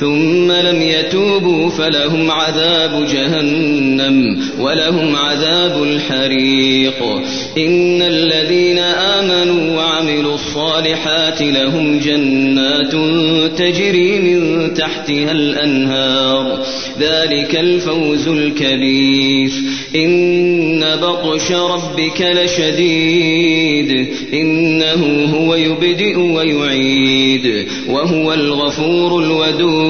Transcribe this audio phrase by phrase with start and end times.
[0.00, 7.02] ثم لم يتوبوا فلهم عذاب جهنم ولهم عذاب الحريق.
[7.58, 12.92] إن الذين آمنوا وعملوا الصالحات لهم جنات
[13.58, 16.64] تجري من تحتها الأنهار.
[17.00, 19.50] ذلك الفوز الكبير.
[19.96, 24.08] إن بطش ربك لشديد.
[24.32, 27.66] إنه هو يبدئ ويعيد.
[27.88, 29.89] وهو الغفور الودود.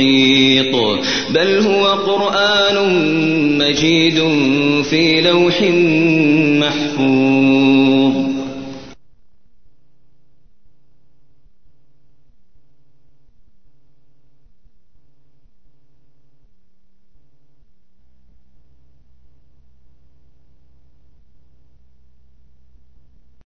[0.00, 0.74] محيط.
[1.30, 2.78] بل هو قرآن
[3.58, 4.14] مجيد
[4.90, 5.62] في لوح
[6.60, 7.89] محفوظ.